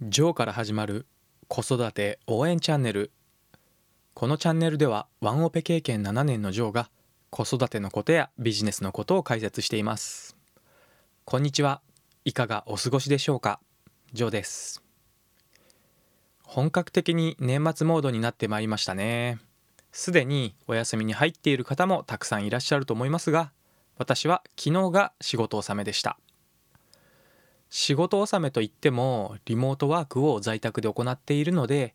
[0.00, 1.06] ジョーから始まる
[1.48, 3.10] 子育て応援チャンネル。
[4.14, 6.88] このチャンネルではワンオペ経験7年のジョーが
[7.30, 10.36] 子育てのことやビジネスのことを解説しています。
[11.24, 11.80] こんにちは。
[12.24, 13.58] いかがお過ごしでしょうか？
[14.12, 14.84] ジョーです。
[16.44, 19.40] 本格的に年末モードになってまいりましたね。
[19.90, 23.50] すでにお休みに入っている方もたくさんいらっしゃると思いますが
[23.96, 26.20] 私は昨日が仕事納めでした。
[27.70, 31.94] 仕事納めといってもリモートワークを在宅で行っているので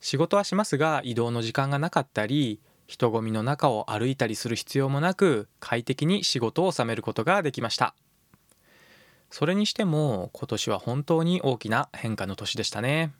[0.00, 7.94] 仕事はしますが移動の時間がなかったり人混みの中を歩いたりする必要もなく快適に仕事を収めることができました。
[9.30, 13.12] それにしても今年は本当に大きな変化の年でしたね。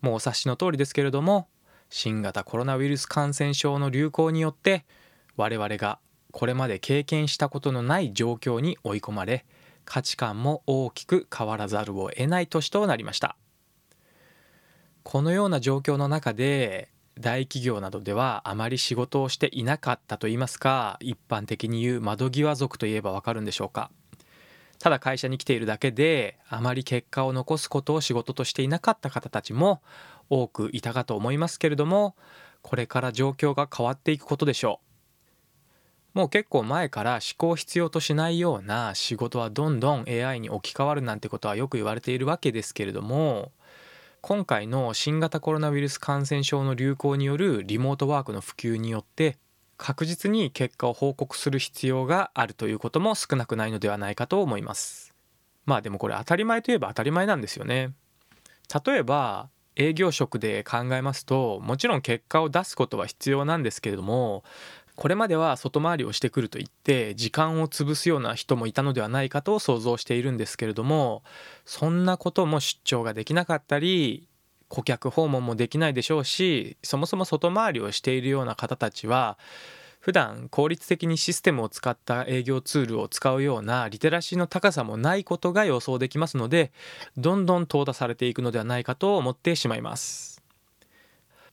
[0.00, 1.46] もうお察しの通りですけれども
[1.90, 4.84] 新型コロナウイルス感染症の流行によって
[5.36, 6.00] 我々が
[6.32, 9.44] これまで経験したことのない状況に追い込まれ
[9.88, 13.36] 価値観も大きく変わらざるを得ない年となりました。
[15.02, 23.90] このような状況の中で大企業などではあまり仕事をしていなかったといいますか一般的に言う窓際族といえばわかるんでしょうか。
[24.78, 29.80] ただ会社に来ているだけであまり結果を残すことを仕事としていなかった方たちも
[30.28, 32.14] 多くいたかと思いますけれども
[32.60, 34.87] これから状況が変わっていくことでしょう。
[36.14, 43.52] もう結構前から思考を必要としないような仕事はどんどん AI に置き換わるなんてことはよく言われているわけですけれども
[44.20, 49.38] 今回の新型コロナウイルス感染症の流行によるリモートワークの普及によって
[49.76, 55.14] 確実に結果を報告する必要があるということも少なくないのではないかと思います。
[55.66, 57.92] まあでもこれ当たり前といえば当たり前なんですよね。
[58.84, 64.42] 例えば営業職で考えますともちろん結果を出すことは必要なんですけれども
[64.98, 71.22] これまでは外回りをしてくると言って時間を潰すような人もいたのではないかと想像しているんですけれども
[71.64, 74.26] そんなことも出張ができなかったり
[74.66, 79.38] 顧客訪問もできないでしょうしそもそも外回りをしているような方たちは
[80.00, 86.72] 普段効率的にシステムを使った営業ツールを使うようなリテラシーの高さもないことが予想できますので
[87.16, 90.42] どんどん淘汰されていくのではないかと思ってしまいます。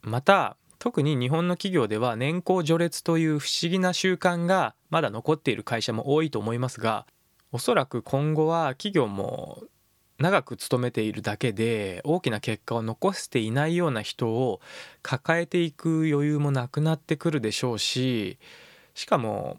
[0.02, 7.08] また特に日本の企業では年功序列という不思議な習慣がまだ残っている会社も多いと思いますが
[7.52, 9.64] おそらく今後は企業も
[10.20, 14.62] 長く勤めているだけで大きな結果を残していないような人を
[15.02, 18.38] 抱えていく余裕もなくなってくるでしょうし
[18.94, 19.58] しかも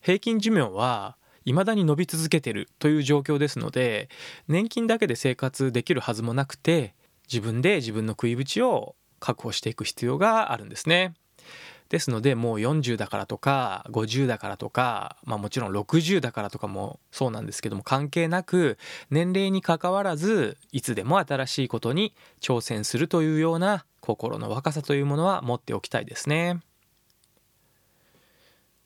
[0.00, 4.08] 平均寿命は未だに伸び続けてるという状況ですので
[4.48, 6.96] 年金だけで生活できるはずもなくて
[7.28, 11.14] 自分で自分の食いぶちを確保していく必要があるんですね。
[11.88, 18.78] ですのでもう40だからとか50だからとか、まあ、もちろん60だからとかもそうなんですけども関係なく
[19.10, 26.60] 年齢にかかわらずいつでも新しいことに挑戦するというような心の若さというものは持っておきたいですね。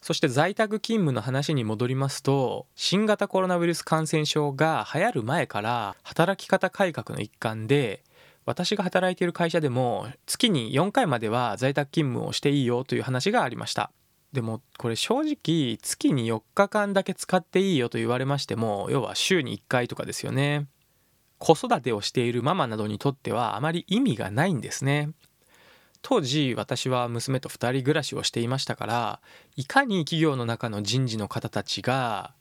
[0.00, 8.04] そして在宅勤務の話に戻りますと新型コロナウイルス感染症が流行る前から働き方改革の一環で
[8.48, 13.90] 私が働いている会社でも月に4回までは在宅勤務をしていいよという話がありました。
[14.32, 20.66] でもこれ正直月に4日間だけ使っていいよと言われましても要は週に1回とかですよね。
[21.36, 25.10] 子育てをしているママなどにとってはあまり意味がないんですね。
[26.00, 29.20] 当時私は娘と2人暮らしをしていましたから
[29.56, 32.32] いかに企業の中の人事の方たちが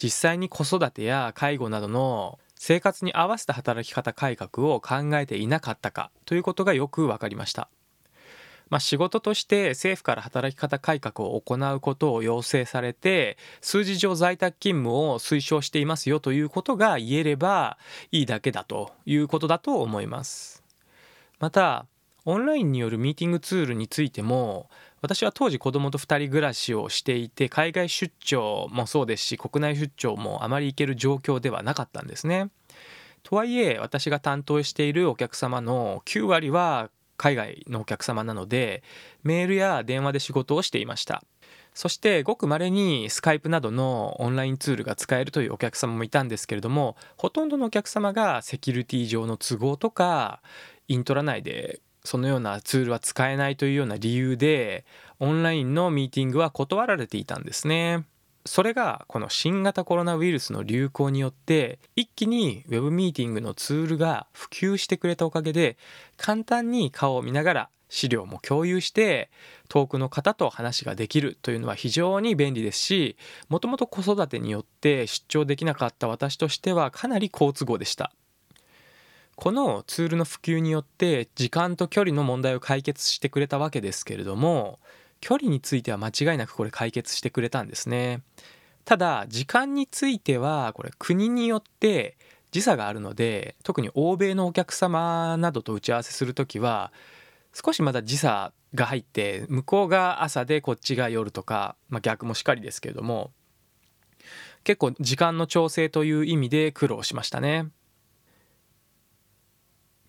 [0.00, 7.70] 実際に子育てや介護などの生活に合わせた働き方改革を考えていなかったかということがよく分かりました。
[8.68, 17.78] まあ、仕事として政府から働き方改革を行うことを要請されて数字上在宅勤務を推奨していますよということが言えれば
[18.12, 20.62] いいだけだということだと思います。
[21.38, 21.86] また
[22.26, 24.68] オンラインによるミーティングツールについても
[25.02, 32.50] 私は当時子供と2人暮らしをしていて海外出張もそうですし国内出張もあまり行ける状況ではなかったんですね。
[33.22, 38.82] とはいえ私が担当しているお客様の9割は海外のお客様なので
[39.22, 41.22] メールや電話で仕事をしていました。
[41.74, 50.42] そしてごくまれにスカイプなどのオンラインツールが使えるというお客様もいたんですけれどもほとんどのお客様がセキュリティ上の都合とか
[50.88, 54.84] イントラ内でそのようなツールは使えないというような理由で
[55.20, 58.04] オンラインのミーティングは断られていたんですね。
[58.44, 65.76] それがこの新型コロナウイルスの流行によって一気に Web ミーティングのツールが普及してくれたおかげで
[66.16, 69.30] 簡単に顔を見ながら資料も共有して
[69.68, 73.16] 遠くの方と話ができるというのは非常に便利ですし
[73.48, 78.10] もともと子育てによって出張できなかった私としてはかなり好都合でした
[79.36, 84.78] このツールの普及によって時間と距離の問題を解決してくれたわけですけれども
[85.20, 88.22] 距離については間違いなくこれ解決してくれたんですね
[88.84, 92.16] ただ時間についてはこれ国によって
[92.50, 96.92] 時差があるので特に欧米のお客様などと打ち合わせする時は
[97.52, 103.30] 少しまだ時差が入って向こうが朝でこっちが夜とか、まあ、逆もしかりですけれども
[104.64, 107.68] 結構時間の調整という意味で苦労しましたね。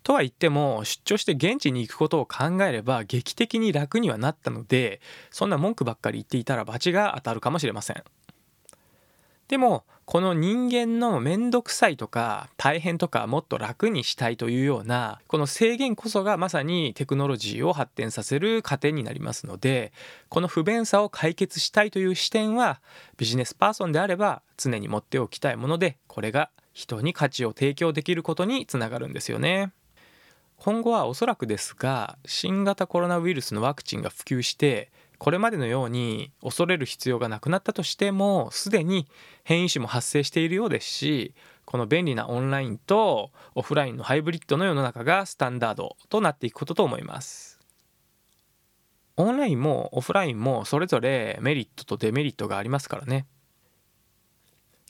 [0.02, 5.00] とは言っても出張して現地に行くことを考えれば劇的に楽にはなったので
[5.30, 8.02] そんな文句ばっかり言っていたら罰が当たるかもしれません。
[9.48, 19.92] でもこの人間の面倒くさいとか大変とかもっと楽にしたいというようなこの制限こそがまさにテクノロジーを発展させる過程になりますので
[20.28, 22.80] この不便さを解決したいという視点は
[23.16, 29.72] ビジネスパーソンであれば常に持っておきたいものでこれが人に価値を提供できることにつながるんですよね。
[30.64, 39.08] 今後はおそらくですが新型コロナウイルスのワクチンが普及してこれまでのように恐れる必要がなくなったとしてもすでに
[39.42, 47.58] 変異種も発生しているようですしこの便利なオンラインとオフラインのハイブリッドの世の中がスタンダードとなっていくことと思います。
[49.16, 53.26] オンラインもオフラインもそれぞれメリットとデメリットがありますからね。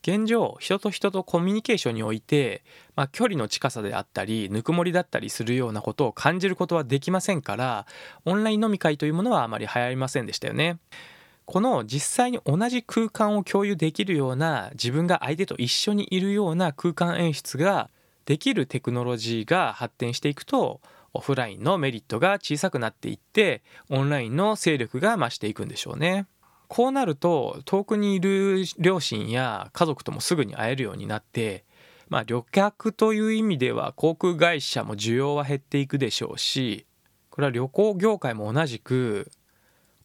[0.02, 2.64] 現状人と人とコミュニケーションにおいて、
[2.96, 7.86] まあ、距離の近さであったりぬくもりだったりするようなことを感じることはできませんから
[8.24, 10.78] オンライン飲み会というものはあまり流行りませんでしたよね。
[11.44, 17.90] この実際に同じ空間を共有できるような自分が相手と一緒にいるような空間演出が
[18.26, 20.80] できるテクノロジーが発展していくと
[21.14, 26.26] オフラインのメリットが小さくなっていってオンラインの勢力が増していくんでしょうね。
[26.72, 31.66] こうなると遠くにいる両親や家族ともすぐに会えるようになって
[32.08, 36.86] まあ旅客という意味では航空会社も需要は減っていくでしょうし
[37.28, 39.30] これは旅行業界も同じく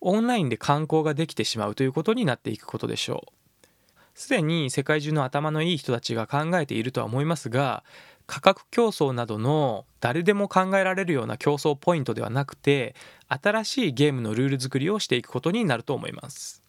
[0.01, 3.67] オンラインで観光ができてしまうということになっていくことでしょう。
[4.13, 7.85] すでに世界中の頭のいい人たちが考えているとは思いますが
[8.27, 12.93] 価格競争などの誰でも考えられるような競争ポイントではなくて
[13.27, 16.61] 新しいゲームのルール作りをしていくことになると思います。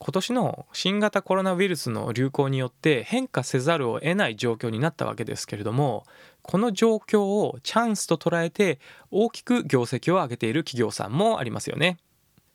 [0.00, 6.04] 今年の新型コロナウイルスの流行によって変化せざるを得ない状況になったわけですけれども
[6.42, 8.78] この状況をチャンスと捉えて
[9.10, 11.98] 大きく業績を上げている企業さんもありますよね。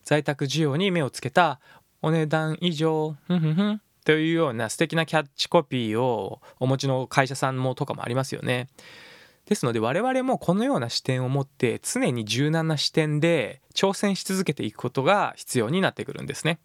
[0.06, 1.60] 在宅需要に目をつけた
[2.02, 8.68] お値段以上ふんふんふんというような素敵なキャッチコピーをお持ちの会社さんもとかもありますよね。
[9.46, 16.60] ですので我々もこのような視点を持って常に柔軟な視点で挑戦し続けていくことが必要になってくるんですね。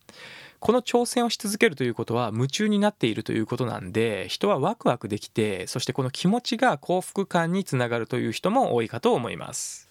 [0.61, 9.89] この挑戦をし続けるということは夢中になっているということなんで人はワクワクできてそしてこの気持ちが幸福感につながるという人も多いかと思います。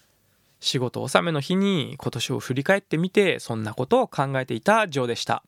[0.60, 5.42] 仕事納めの日に今年を振り返ってみてそんなことを考えていたジョーでした。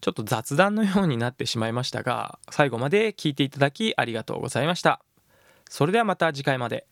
[0.00, 5.00] ちょっと雑談のようになってしまいましたが最後まで聞いていただきありがとうございました。
[5.68, 6.86] それではまた次回まで。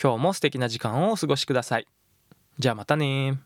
[0.00, 1.88] 今日も素敵な時間をお過ごしください。
[2.58, 3.38] じゃあまたね